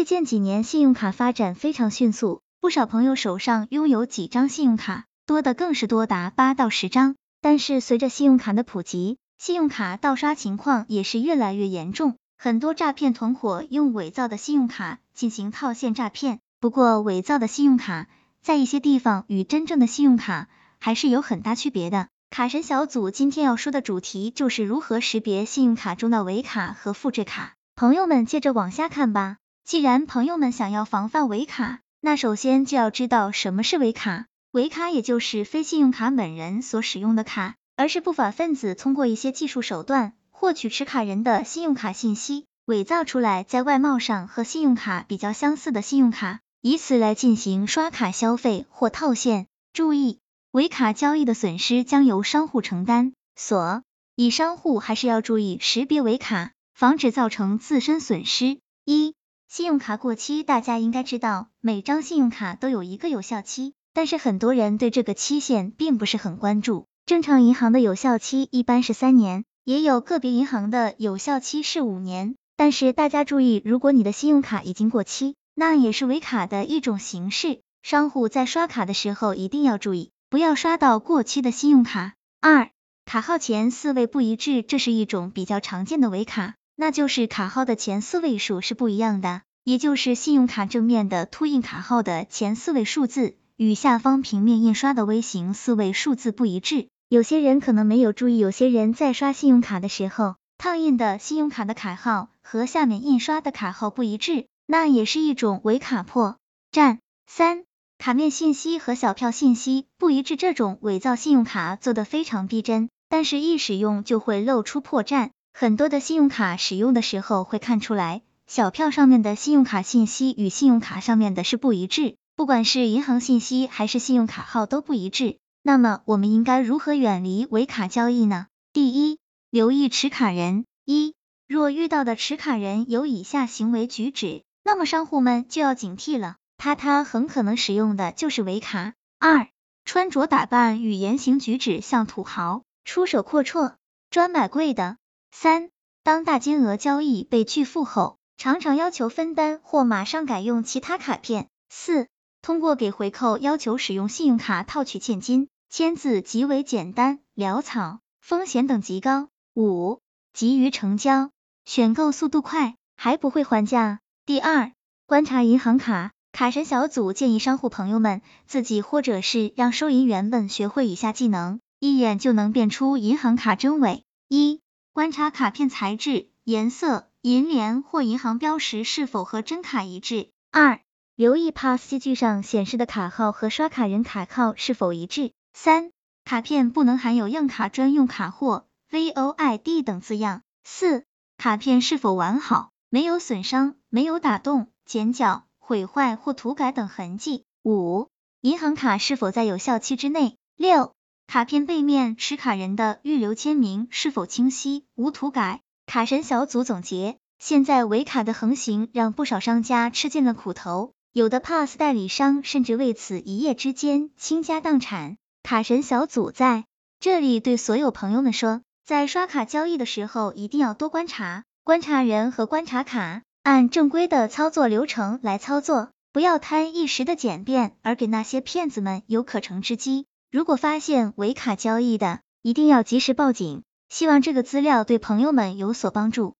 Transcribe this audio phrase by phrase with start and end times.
[0.00, 7.16] 最近几年信用卡发展非常迅速，不少朋友手上拥有几张信用卡，多的更是多达八到十张。
[7.42, 16.38] 但是随着信用卡的普及，信用卡盗刷情况也是越来越严重，很多诈骗团伙用伪造的信用卡进行套现诈骗。
[16.60, 18.06] 不过，伪造的信用卡
[18.40, 20.48] 在一些地方与真正的信用卡
[20.78, 22.08] 还是有很大区别的。
[22.30, 27.52] 卡神小组今天要说的主题就是如何识别信用卡中的伪卡和复制卡。
[27.76, 29.36] 朋友们接着往下看吧。
[29.64, 34.26] 既然朋友们想要防范伪卡，那首先就要知道什么是伪卡。
[34.52, 49.46] 伪卡也就是非信用卡本人所使用的卡，而是不法分子通过一些技术手段获取持卡人的信用卡信息，伪造出来在外貌上和信用卡比较相似的信用卡，以此来进行刷卡消费或套现。
[49.72, 50.18] 注意，
[50.50, 53.84] 伪卡交易的损失将由商户承担，所
[54.16, 58.58] 以商户还是要注意识别伪卡，防止造成自身损失。
[58.84, 59.14] 一、
[59.50, 63.74] 信用卡过期，大家应该知道，每张信用卡都有一个有效期。
[63.92, 72.36] 但是很多人对这个期限并不是很关注，正常银行的有效期一般是三年，也有个别银行的有效期是五年。
[72.56, 77.60] 但是大家注意，如果你的信用卡已经过期，那也是伪卡的一种形式。
[77.82, 82.14] 商户在刷卡的时候一定要注意，不要刷到过期的信用卡。
[82.40, 82.70] 二、
[83.04, 93.36] 卡号前四位不一致，这是一种比较常见的伪卡，那就是卡号的前四位数是不一样的，也就是信用卡正面的凸印卡号的前四位数字。
[93.58, 106.38] 与下方平面印刷的微型四位数字不一致，有些人可能没有注意，有些人在刷信用卡的时候，烫印的信用卡的卡号和下面印刷的卡号不一致，那也是一种伪卡破
[106.72, 106.96] 绽。
[107.26, 107.64] 三、
[107.98, 115.28] 卡面信息和小票信息不一致，这种伪造信用卡做的非常逼真，但是一使用就会露出破绽，
[115.60, 122.16] 很多的信用卡使用的时候会看出来，小票上面的信用卡信息与信用卡上面的是不一致。
[122.34, 128.46] 不管是银行信息还是信用卡号都不一致，那么我们应该如何远离伪卡交易呢？
[128.72, 129.18] 第一，
[129.50, 130.64] 留意持卡人。
[130.86, 131.12] 一，
[131.46, 138.94] 若遇到的持卡人有以下行为举止，那么商户们就要警惕了，他他很可能使用的就是伪卡。
[139.18, 139.48] 二，
[139.84, 143.74] 穿着打扮与言行举止像土豪，出手阔绰，
[144.08, 144.96] 专买贵的。
[145.30, 145.70] 三，
[146.02, 151.48] 当大金额交易被拒付后，常常要求分担或马上改用其他卡片。
[151.68, 152.06] 四。
[152.42, 159.28] 通过给回扣要求使用信用卡套取现金，签字极为简单潦草，风险等级高。
[159.54, 160.00] 五、
[160.32, 161.30] 急于成交，
[161.66, 164.00] 选购速度快，还不会还价。
[164.24, 164.72] 第二，
[165.04, 166.12] 观察银行卡。
[166.32, 174.04] 卡神小组建议商户朋友们自己或者是让收银员们学会以下技能，一眼就能辨出银行卡真伪。
[174.28, 174.60] 一、
[174.92, 180.30] 观察卡片材质、颜色、银联或银行标识是否和真卡一致。
[180.50, 180.80] 二、
[181.14, 185.32] 留意 PASS 机具上显示的卡号和刷卡人卡号是否一致。
[185.52, 185.92] 三、
[186.24, 190.42] 卡片不能含有样卡专用卡或 VOID 等字样。
[190.64, 191.04] 四、
[191.38, 197.44] 卡片是否完好，没有损伤，没有打洞、剪角、毁坏或涂改等痕迹。
[197.62, 198.08] 五、
[198.40, 200.36] 银行卡是否在有效期之内。
[200.56, 200.94] 六、
[201.32, 205.60] 卡片背面持卡人的预留签名是否清晰，无涂改。
[205.86, 210.92] 卡神小组总结：现在伪卡的横行，让不少商家吃尽了苦头。
[211.12, 215.18] 有的 PASS 代理商甚至为此一夜之间倾家荡产。
[215.44, 216.64] 卡神小组在
[216.98, 230.06] 这里对所有朋友们说，在刷卡交易的时候一定要多观察，观察人和观察卡，按正规的操作流程来操作，不要贪一时的简便而给那些骗子们有可乘之机。
[230.30, 233.64] 如果发现伪卡交易的，一定要及时报警。
[233.88, 236.36] 希望这个资料对朋友们有所帮助。